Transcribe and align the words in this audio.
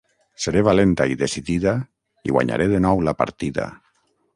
Seré 0.45 0.63
valenta 0.67 1.07
i 1.15 1.19
decidida 1.21 1.75
i 2.31 2.37
guanyaré 2.39 2.71
de 2.77 2.85
nou 2.89 3.09
la 3.11 3.19
partida. 3.25 3.73